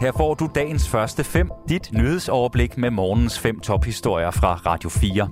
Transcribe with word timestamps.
Her 0.00 0.12
får 0.12 0.34
du 0.34 0.48
dagens 0.54 0.88
første 0.88 1.24
fem, 1.24 1.50
dit 1.68 1.90
nyhedsoverblik 1.92 2.78
med 2.78 2.90
morgens 2.90 3.38
fem 3.38 3.60
tophistorier 3.60 4.30
fra 4.30 4.54
Radio 4.54 4.88
4. 4.88 5.28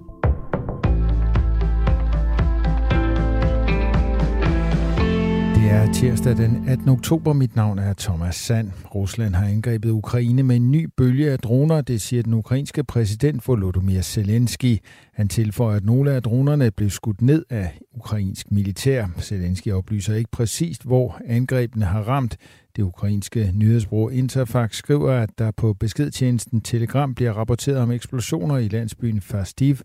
Det 5.54 5.70
er 5.70 5.92
tirsdag 5.92 6.36
den 6.36 6.68
18. 6.68 6.88
oktober. 6.88 7.32
Mit 7.32 7.56
navn 7.56 7.78
er 7.78 7.94
Thomas 7.98 8.36
Sand. 8.36 8.70
Rusland 8.94 9.34
har 9.34 9.46
angrebet 9.46 9.90
Ukraine 9.90 10.42
med 10.42 10.56
en 10.56 10.70
ny 10.70 10.88
bølge 10.96 11.30
af 11.32 11.38
droner, 11.38 11.80
det 11.80 12.00
siger 12.00 12.22
den 12.22 12.34
ukrainske 12.34 12.84
præsident 12.84 13.48
Volodymyr 13.48 14.00
Zelensky. 14.00 14.78
Han 15.14 15.28
tilføjer, 15.28 15.76
at 15.76 15.84
nogle 15.84 16.12
af 16.12 16.22
dronerne 16.22 16.70
blev 16.70 16.90
skudt 16.90 17.22
ned 17.22 17.44
af 17.50 17.78
ukrainsk 17.98 18.50
militær. 18.50 19.06
Zelensky 19.20 19.72
oplyser 19.72 20.14
ikke 20.14 20.30
præcist, 20.30 20.84
hvor 20.84 21.20
angrebene 21.26 21.84
har 21.84 22.02
ramt. 22.02 22.36
Det 22.76 22.82
ukrainske 22.82 23.52
nyhedsbureau 23.54 24.08
Interfax 24.08 24.76
skriver, 24.76 25.12
at 25.12 25.30
der 25.38 25.50
på 25.50 25.72
beskedtjenesten 25.72 26.60
Telegram 26.60 27.14
bliver 27.14 27.32
rapporteret 27.32 27.78
om 27.78 27.90
eksplosioner 27.90 28.56
i 28.56 28.68
landsbyen 28.68 29.20
Fastiv, 29.20 29.76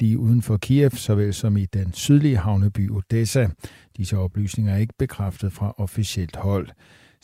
lige 0.00 0.18
uden 0.18 0.42
for 0.42 0.56
Kiev, 0.56 0.90
såvel 0.90 1.34
som 1.34 1.56
i 1.56 1.66
den 1.66 1.92
sydlige 1.92 2.36
havneby 2.36 2.90
Odessa. 2.90 3.48
Disse 3.96 4.18
oplysninger 4.18 4.72
er 4.72 4.78
ikke 4.78 4.94
bekræftet 4.98 5.52
fra 5.52 5.74
officielt 5.78 6.36
hold. 6.36 6.68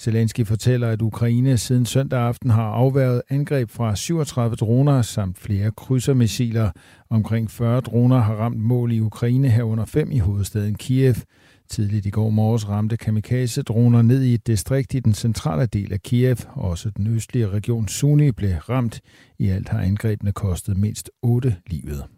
Zelensky 0.00 0.46
fortæller, 0.46 0.88
at 0.88 1.02
Ukraine 1.02 1.58
siden 1.58 1.86
søndag 1.86 2.20
aften 2.20 2.50
har 2.50 2.70
afværget 2.70 3.22
angreb 3.28 3.70
fra 3.70 3.96
37 3.96 4.56
droner 4.56 5.02
samt 5.02 5.38
flere 5.38 5.70
krydsermissiler. 5.70 6.70
Omkring 7.10 7.50
40 7.50 7.80
droner 7.80 8.18
har 8.18 8.34
ramt 8.34 8.58
mål 8.58 8.92
i 8.92 9.00
Ukraine 9.00 9.48
herunder 9.48 9.84
fem 9.84 10.10
i 10.10 10.18
hovedstaden 10.18 10.74
Kiev. 10.74 11.14
Tidligt 11.68 12.06
i 12.06 12.10
går 12.10 12.30
morges 12.30 12.68
ramte 12.68 12.96
kamikaze-droner 12.96 14.02
ned 14.02 14.22
i 14.22 14.34
et 14.34 14.46
distrikt 14.46 14.94
i 14.94 15.00
den 15.00 15.14
centrale 15.14 15.66
del 15.66 15.92
af 15.92 16.02
Kiev. 16.02 16.36
Også 16.52 16.90
den 16.90 17.06
østlige 17.06 17.48
region 17.48 17.88
Suni 17.88 18.32
blev 18.32 18.54
ramt. 18.54 19.00
I 19.38 19.48
alt 19.48 19.68
har 19.68 19.80
angrebene 19.80 20.32
kostet 20.32 20.76
mindst 20.76 21.10
8 21.22 21.56
livet. 21.66 22.17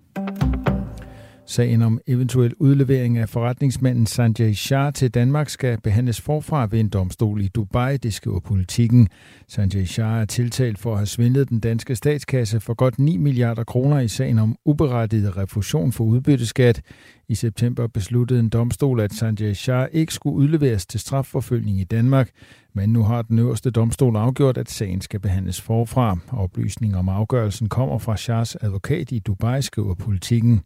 Sagen 1.46 1.82
om 1.82 2.00
eventuel 2.06 2.54
udlevering 2.58 3.18
af 3.18 3.28
forretningsmanden 3.28 4.06
Sanjay 4.06 4.52
Shah 4.52 4.92
til 4.92 5.10
Danmark 5.10 5.48
skal 5.48 5.80
behandles 5.80 6.20
forfra 6.20 6.66
ved 6.70 6.80
en 6.80 6.88
domstol 6.88 7.40
i 7.40 7.48
Dubai, 7.48 7.96
det 7.96 8.14
skriver 8.14 8.40
politikken. 8.40 9.08
Sanjay 9.48 9.84
Shah 9.84 10.20
er 10.20 10.24
tiltalt 10.24 10.78
for 10.78 10.92
at 10.92 10.98
have 10.98 11.06
svindlet 11.06 11.48
den 11.48 11.60
danske 11.60 11.96
statskasse 11.96 12.60
for 12.60 12.74
godt 12.74 12.98
9 12.98 13.16
milliarder 13.16 13.64
kroner 13.64 14.00
i 14.00 14.08
sagen 14.08 14.38
om 14.38 14.56
uberettiget 14.64 15.36
refusion 15.36 15.92
for 15.92 16.04
udbytteskat. 16.04 16.82
I 17.28 17.34
september 17.34 17.86
besluttede 17.86 18.40
en 18.40 18.48
domstol, 18.48 19.00
at 19.00 19.12
Sanjay 19.12 19.52
Shah 19.52 19.88
ikke 19.92 20.14
skulle 20.14 20.36
udleveres 20.36 20.86
til 20.86 21.00
strafforfølgning 21.00 21.80
i 21.80 21.84
Danmark, 21.84 22.30
men 22.74 22.90
nu 22.90 23.02
har 23.02 23.22
den 23.22 23.38
øverste 23.38 23.70
domstol 23.70 24.16
afgjort, 24.16 24.58
at 24.58 24.70
sagen 24.70 25.00
skal 25.00 25.20
behandles 25.20 25.60
forfra. 25.60 26.18
Oplysninger 26.32 26.98
om 26.98 27.08
afgørelsen 27.08 27.68
kommer 27.68 27.98
fra 27.98 28.16
Shahs 28.16 28.56
advokat 28.60 29.12
i 29.12 29.18
Dubai, 29.18 29.62
skriver 29.62 29.94
politikken. 29.94 30.60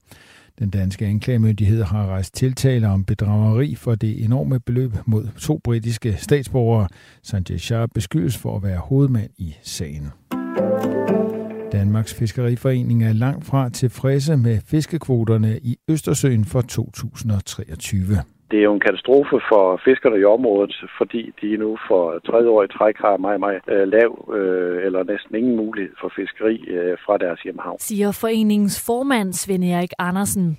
Den 0.58 0.70
danske 0.70 1.06
anklagemyndighed 1.06 1.82
har 1.82 2.06
rejst 2.06 2.34
tiltaler 2.34 2.88
om 2.88 3.04
bedrageri 3.04 3.74
for 3.74 3.94
det 3.94 4.24
enorme 4.24 4.60
beløb 4.60 4.92
mod 5.06 5.28
to 5.38 5.60
britiske 5.64 6.16
statsborgere. 6.18 6.88
Sanjay 7.22 7.56
Shah 7.56 7.88
beskyldes 7.94 8.36
for 8.36 8.56
at 8.56 8.62
være 8.62 8.78
hovedmand 8.78 9.30
i 9.38 9.54
sagen. 9.62 10.08
Danmarks 11.72 12.14
Fiskeriforening 12.14 13.04
er 13.04 13.12
langt 13.12 13.44
fra 13.44 13.68
tilfredse 13.68 14.36
med 14.36 14.60
fiskekvoterne 14.66 15.58
i 15.62 15.76
Østersøen 15.88 16.44
for 16.44 16.60
2023 16.60 18.22
det 18.54 18.60
er 18.60 18.68
jo 18.70 18.74
en 18.74 18.86
katastrofe 18.88 19.36
for 19.50 19.64
fiskerne 19.84 20.18
i 20.20 20.24
området, 20.36 20.74
fordi 20.98 21.22
de 21.40 21.56
nu 21.56 21.70
for 21.88 22.02
tredje 22.28 22.48
år 22.54 22.62
i 22.64 22.68
træk 22.76 22.96
har 23.04 23.16
meget, 23.16 23.40
meget 23.40 23.60
øh, 23.74 23.88
lav 23.96 24.10
øh, 24.38 24.86
eller 24.86 25.00
næsten 25.12 25.32
ingen 25.40 25.56
mulighed 25.56 25.94
for 26.00 26.12
fiskeri 26.16 26.56
øh, 26.76 26.96
fra 27.04 27.14
deres 27.24 27.40
hjemhavn. 27.40 27.78
Siger 27.80 28.10
foreningens 28.12 28.76
formand 28.86 29.32
Svend 29.32 29.64
Erik 29.64 29.92
Andersen. 29.98 30.58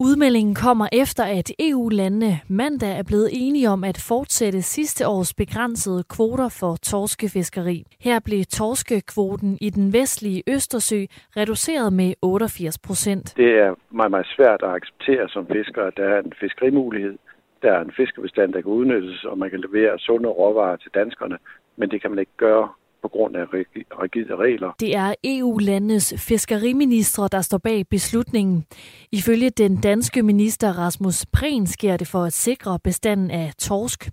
Udmeldingen 0.00 0.54
kommer 0.54 0.88
efter, 0.92 1.24
at 1.24 1.52
EU-landene 1.58 2.40
mandag 2.48 2.98
er 2.98 3.02
blevet 3.02 3.30
enige 3.32 3.68
om 3.68 3.84
at 3.84 3.98
fortsætte 4.08 4.62
sidste 4.62 5.08
års 5.08 5.34
begrænsede 5.34 6.04
kvoter 6.14 6.48
for 6.60 6.76
torskefiskeri. 6.82 7.84
Her 8.00 8.20
blev 8.20 8.44
torskekvoten 8.44 9.58
i 9.60 9.70
den 9.70 9.92
vestlige 9.92 10.42
Østersø 10.46 11.00
reduceret 11.36 11.92
med 11.92 12.14
88 12.22 12.78
procent. 12.78 13.34
Det 13.36 13.50
er 13.58 13.74
meget, 13.90 14.10
meget 14.10 14.26
svært 14.36 14.60
at 14.62 14.74
acceptere 14.78 15.28
som 15.28 15.46
fisker, 15.46 15.82
at 15.82 15.96
der 15.96 16.08
er 16.14 16.18
en 16.18 16.32
fiskerimulighed. 16.40 17.18
Der 17.62 17.72
er 17.72 17.80
en 17.80 17.92
fiskebestand, 17.96 18.52
der 18.52 18.60
kan 18.60 18.70
udnyttes, 18.70 19.24
og 19.24 19.38
man 19.38 19.50
kan 19.50 19.60
levere 19.60 19.98
sunde 19.98 20.28
råvarer 20.28 20.76
til 20.76 20.90
danskerne, 20.94 21.38
men 21.76 21.90
det 21.90 22.00
kan 22.02 22.10
man 22.10 22.18
ikke 22.18 22.36
gøre 22.36 22.68
på 23.02 23.08
grund 23.08 23.36
af 23.36 23.44
rigide 23.52 24.36
regler. 24.36 24.72
Det 24.80 24.96
er 24.96 25.14
EU-landenes 25.24 26.14
fiskeriministre, 26.18 27.28
der 27.32 27.40
står 27.40 27.58
bag 27.58 27.88
beslutningen. 27.88 28.64
Ifølge 29.12 29.50
den 29.50 29.80
danske 29.80 30.22
minister 30.22 30.78
Rasmus 30.78 31.26
Prehn 31.32 31.66
sker 31.66 31.96
det 31.96 32.08
for 32.08 32.24
at 32.24 32.32
sikre 32.32 32.78
bestanden 32.84 33.30
af 33.30 33.52
torsk. 33.58 34.10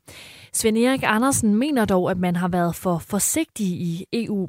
Svend 0.54 0.78
Erik 0.78 1.04
Andersen 1.04 1.56
mener 1.56 1.86
dog, 1.86 2.12
at 2.12 2.18
man 2.18 2.36
har 2.36 2.48
været 2.48 2.76
for 2.76 2.98
forsigtig 2.98 3.68
i 3.68 4.06
EU. 4.14 4.48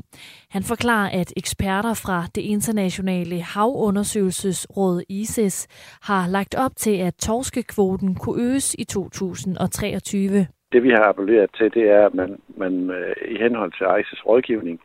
Han 0.50 0.62
forklarer, 0.62 1.10
at 1.10 1.32
eksperter 1.36 1.94
fra 1.94 2.26
det 2.34 2.40
internationale 2.40 3.42
havundersøgelsesråd 3.42 5.02
ISIS 5.08 5.66
har 6.02 6.28
lagt 6.28 6.54
op 6.54 6.76
til, 6.76 6.96
at 6.96 7.14
torskekvoten 7.14 8.14
kunne 8.14 8.42
øges 8.42 8.76
i 8.78 8.84
2023 8.84 10.46
det 10.74 10.82
vi 10.82 10.90
har 10.98 11.04
appelleret 11.10 11.50
til, 11.58 11.68
det 11.78 11.84
er, 11.96 12.02
at 12.06 12.14
man, 12.14 12.30
man 12.62 12.74
øh, 12.98 13.14
i 13.34 13.36
henhold 13.44 13.72
til 13.72 13.86
ICES 14.00 14.26
rådgivning, 14.26 14.80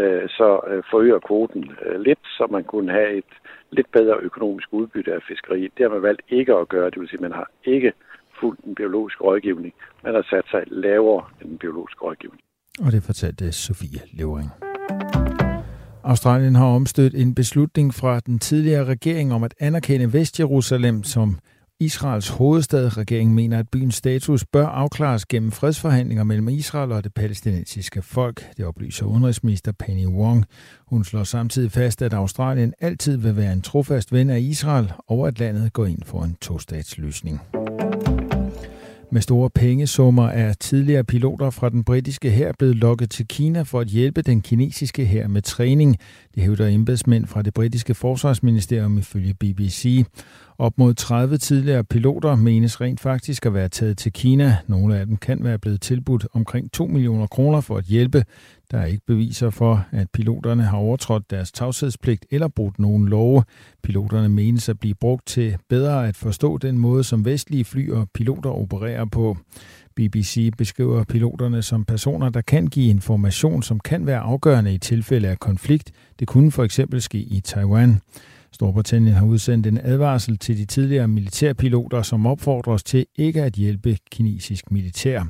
øh, 0.00 0.28
så 0.38 0.48
øh, 0.70 0.82
forøger 0.90 1.18
kvoten 1.28 1.64
øh, 1.84 2.00
lidt, 2.00 2.22
så 2.36 2.42
man 2.56 2.64
kunne 2.64 2.90
have 2.98 3.10
et 3.20 3.32
lidt 3.76 3.90
bedre 3.92 4.16
økonomisk 4.28 4.68
udbytte 4.72 5.12
af 5.14 5.22
fiskeri. 5.28 5.60
Det 5.74 5.82
har 5.84 5.92
man 5.96 6.02
valgt 6.02 6.22
ikke 6.28 6.54
at 6.54 6.68
gøre, 6.68 6.90
det 6.90 7.00
vil 7.00 7.08
sige, 7.08 7.20
at 7.22 7.28
man 7.28 7.38
har 7.40 7.50
ikke 7.64 7.92
fulgt 8.40 8.64
den 8.64 8.74
biologiske 8.74 9.24
rådgivning. 9.24 9.74
Man 10.04 10.14
har 10.14 10.26
sat 10.30 10.46
sig 10.50 10.62
lavere 10.66 11.24
end 11.40 11.48
den 11.50 11.58
biologiske 11.58 12.00
rådgivning. 12.02 12.42
Og 12.84 12.92
det 12.92 13.02
fortalte 13.02 13.52
Sofie 13.52 14.00
Levering. 14.12 14.50
Australien 16.04 16.54
har 16.54 16.66
omstødt 16.66 17.14
en 17.14 17.34
beslutning 17.34 17.94
fra 17.94 18.20
den 18.20 18.38
tidligere 18.38 18.84
regering 18.84 19.32
om 19.32 19.42
at 19.42 19.54
anerkende 19.60 20.12
Vestjerusalem 20.12 21.02
som 21.02 21.28
Israels 21.80 22.28
hovedstad. 22.28 22.96
Regeringen 22.96 23.34
mener, 23.34 23.58
at 23.58 23.68
byens 23.68 23.94
status 23.94 24.44
bør 24.44 24.66
afklares 24.66 25.26
gennem 25.26 25.52
fredsforhandlinger 25.52 26.24
mellem 26.24 26.48
Israel 26.48 26.92
og 26.92 27.04
det 27.04 27.14
palæstinensiske 27.14 28.02
folk. 28.02 28.56
Det 28.56 28.64
oplyser 28.64 29.06
udenrigsminister 29.06 29.72
Penny 29.72 30.06
Wong. 30.06 30.44
Hun 30.86 31.04
slår 31.04 31.24
samtidig 31.24 31.72
fast, 31.72 32.02
at 32.02 32.14
Australien 32.14 32.74
altid 32.80 33.16
vil 33.16 33.36
være 33.36 33.52
en 33.52 33.62
trofast 33.62 34.12
ven 34.12 34.30
af 34.30 34.40
Israel, 34.40 34.92
og 35.08 35.26
at 35.28 35.38
landet 35.38 35.72
går 35.72 35.86
ind 35.86 36.02
for 36.04 36.22
en 36.22 36.36
tostatsløsning. 36.40 37.40
Med 39.10 39.22
store 39.22 39.50
pengesummer 39.50 40.28
er 40.28 40.52
tidligere 40.52 41.04
piloter 41.04 41.50
fra 41.50 41.68
den 41.68 41.84
britiske 41.84 42.30
hær 42.30 42.52
blevet 42.58 42.76
lokket 42.76 43.10
til 43.10 43.28
Kina 43.28 43.62
for 43.62 43.80
at 43.80 43.86
hjælpe 43.86 44.22
den 44.22 44.40
kinesiske 44.40 45.04
hær 45.04 45.26
med 45.28 45.42
træning. 45.42 45.96
Det 46.34 46.42
hævder 46.42 46.66
embedsmænd 46.66 47.26
fra 47.26 47.42
det 47.42 47.54
britiske 47.54 47.94
forsvarsministerium 47.94 48.98
ifølge 48.98 49.34
BBC. 49.34 50.04
Op 50.58 50.78
mod 50.78 50.94
30 50.94 51.38
tidligere 51.38 51.84
piloter 51.84 52.36
menes 52.36 52.80
rent 52.80 53.00
faktisk 53.00 53.46
at 53.46 53.54
være 53.54 53.68
taget 53.68 53.98
til 53.98 54.12
Kina. 54.12 54.56
Nogle 54.66 54.98
af 54.98 55.06
dem 55.06 55.16
kan 55.16 55.44
være 55.44 55.58
blevet 55.58 55.80
tilbudt 55.80 56.26
omkring 56.32 56.72
2 56.72 56.86
millioner 56.86 57.26
kroner 57.26 57.60
for 57.60 57.76
at 57.76 57.84
hjælpe. 57.84 58.24
Der 58.70 58.78
er 58.78 58.86
ikke 58.86 59.06
beviser 59.06 59.50
for, 59.50 59.86
at 59.92 60.10
piloterne 60.10 60.62
har 60.62 60.78
overtrådt 60.78 61.30
deres 61.30 61.52
tavshedspligt 61.52 62.26
eller 62.30 62.48
brudt 62.48 62.78
nogen 62.78 63.08
love. 63.08 63.44
Piloterne 63.82 64.28
menes 64.28 64.68
at 64.68 64.80
blive 64.80 64.94
brugt 64.94 65.26
til 65.26 65.56
bedre 65.68 66.08
at 66.08 66.16
forstå 66.16 66.58
den 66.58 66.78
måde, 66.78 67.04
som 67.04 67.24
vestlige 67.24 67.64
fly 67.64 67.90
og 67.90 68.08
piloter 68.14 68.50
opererer 68.50 69.04
på. 69.04 69.36
BBC 69.96 70.50
beskriver 70.58 71.04
piloterne 71.04 71.62
som 71.62 71.84
personer, 71.84 72.28
der 72.28 72.40
kan 72.40 72.66
give 72.66 72.90
information, 72.90 73.62
som 73.62 73.80
kan 73.80 74.06
være 74.06 74.20
afgørende 74.20 74.74
i 74.74 74.78
tilfælde 74.78 75.28
af 75.28 75.38
konflikt. 75.38 75.92
Det 76.18 76.28
kunne 76.28 76.52
for 76.52 76.64
eksempel 76.64 77.02
ske 77.02 77.18
i 77.18 77.40
Taiwan. 77.40 78.00
Storbritannien 78.52 79.14
har 79.14 79.26
udsendt 79.26 79.66
en 79.66 79.78
advarsel 79.82 80.38
til 80.38 80.58
de 80.58 80.64
tidligere 80.64 81.08
militærpiloter, 81.08 82.02
som 82.02 82.26
opfordres 82.26 82.82
til 82.82 83.06
ikke 83.16 83.42
at 83.42 83.52
hjælpe 83.52 83.96
kinesisk 84.10 84.70
militær. 84.70 85.24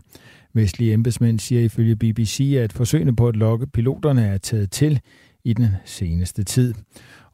Vestlige 0.54 0.92
embedsmænd 0.92 1.38
siger 1.38 1.60
ifølge 1.60 1.96
BBC, 1.96 2.54
at 2.58 2.72
forsøgene 2.72 3.16
på 3.16 3.28
at 3.28 3.36
lokke 3.36 3.66
piloterne 3.66 4.26
er 4.26 4.38
taget 4.38 4.70
til 4.70 5.00
i 5.44 5.52
den 5.52 5.68
seneste 5.84 6.44
tid. 6.44 6.74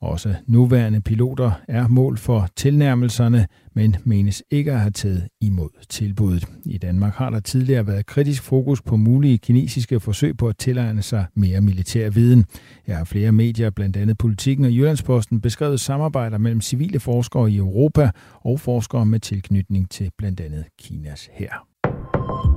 Også 0.01 0.35
nuværende 0.47 1.01
piloter 1.01 1.53
er 1.69 1.89
mål 1.89 2.19
for 2.19 2.49
tilnærmelserne, 2.57 3.47
men 3.75 3.97
menes 4.05 4.43
ikke 4.51 4.73
at 4.73 4.81
have 4.81 4.91
taget 4.91 5.29
imod 5.41 5.69
tilbuddet. 5.89 6.47
I 6.65 6.79
Danmark 6.79 7.15
har 7.15 7.31
der 7.31 7.41
tidligere 7.41 7.87
været 7.87 8.07
kritisk 8.07 8.43
fokus 8.43 8.83
på 8.83 8.97
mulige 8.97 9.39
kinesiske 9.39 10.01
forsøg 10.01 10.37
på 10.37 10.49
at 10.49 10.57
tilegne 10.59 11.03
sig 11.03 11.27
mere 11.35 11.61
militær 11.61 12.11
viden. 12.11 12.45
Her 12.87 12.97
har 12.97 13.05
flere 13.05 13.33
medier, 13.33 13.71
blandt 13.71 13.97
andet 13.97 14.19
Politiken 14.19 14.65
og 14.65 14.73
Jyllandsposten, 14.73 15.41
beskrevet 15.41 15.81
samarbejder 15.81 16.39
mellem 16.39 16.61
civile 16.61 17.01
forskere 17.01 17.51
i 17.51 17.57
Europa 17.57 18.11
og 18.41 18.61
forskere 18.61 19.07
med 19.07 19.21
tilknytning 19.21 19.91
til 19.91 20.11
blandt 20.19 20.41
andet 20.41 20.65
Kinas 20.79 21.31
her. 21.33 21.74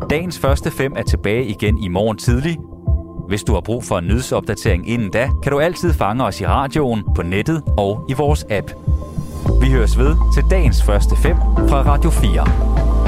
Dagens 0.09 0.39
første 0.39 0.71
fem 0.71 0.93
er 0.95 1.03
tilbage 1.03 1.45
igen 1.45 1.77
i 1.77 1.87
morgen 1.87 2.17
tidlig. 2.17 2.57
Hvis 3.27 3.43
du 3.43 3.53
har 3.53 3.61
brug 3.61 3.83
for 3.83 3.97
en 3.97 4.07
nyhedsopdatering 4.07 4.89
inden 4.89 5.09
da, 5.09 5.29
kan 5.43 5.51
du 5.51 5.59
altid 5.59 5.93
fange 5.93 6.25
os 6.25 6.41
i 6.41 6.45
radioen, 6.45 7.03
på 7.15 7.23
nettet 7.23 7.63
og 7.77 8.05
i 8.09 8.13
vores 8.13 8.45
app. 8.49 8.71
Vi 9.61 9.71
høres 9.71 9.97
ved 9.97 10.15
til 10.33 10.43
dagens 10.49 10.83
første 10.83 11.15
fem 11.15 11.35
fra 11.69 11.81
Radio 11.81 12.09
4. 12.09 13.06